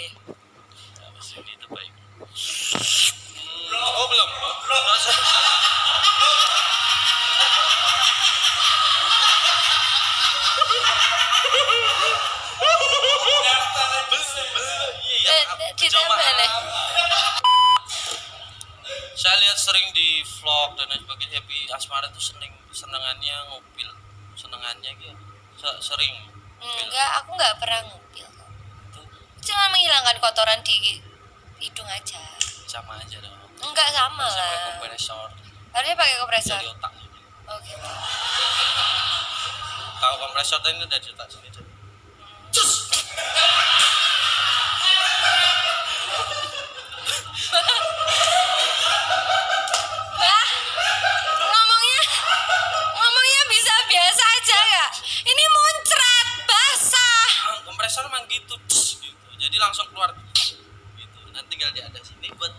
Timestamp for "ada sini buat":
61.80-62.52